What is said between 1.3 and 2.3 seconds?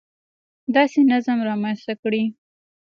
رامنځته کړي